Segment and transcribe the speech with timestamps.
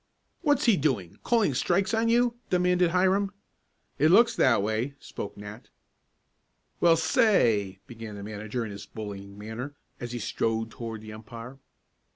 [0.41, 3.31] "What's he doing, calling strikes on you?" demanded Hiram.
[3.99, 5.67] "It looks that way," spoke Nat.
[6.79, 7.53] "Well, say"
[7.85, 11.59] began the manager in his bullying manner, as he strode toward the umpire.